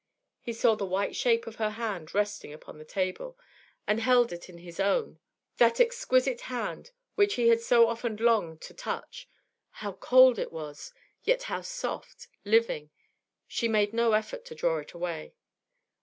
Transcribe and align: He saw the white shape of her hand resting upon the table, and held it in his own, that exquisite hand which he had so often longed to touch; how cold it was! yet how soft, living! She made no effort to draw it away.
He 0.41 0.51
saw 0.51 0.73
the 0.73 0.83
white 0.87 1.15
shape 1.15 1.45
of 1.45 1.57
her 1.57 1.69
hand 1.69 2.15
resting 2.15 2.51
upon 2.51 2.79
the 2.79 2.83
table, 2.85 3.37
and 3.85 3.99
held 3.99 4.31
it 4.33 4.49
in 4.49 4.57
his 4.57 4.79
own, 4.79 5.19
that 5.57 5.79
exquisite 5.79 6.41
hand 6.41 6.89
which 7.13 7.35
he 7.35 7.49
had 7.49 7.61
so 7.61 7.87
often 7.87 8.15
longed 8.15 8.61
to 8.61 8.73
touch; 8.73 9.29
how 9.69 9.91
cold 9.93 10.39
it 10.39 10.51
was! 10.51 10.91
yet 11.21 11.43
how 11.43 11.61
soft, 11.61 12.27
living! 12.43 12.89
She 13.47 13.67
made 13.67 13.93
no 13.93 14.13
effort 14.13 14.43
to 14.45 14.55
draw 14.55 14.79
it 14.79 14.93
away. 14.93 15.35